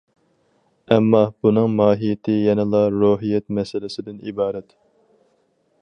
[0.93, 4.75] ئەمما، بۇنىڭ ماھىيىتى يەنىلا روھىيەت مەسىلىسىدىن ئىبارەت.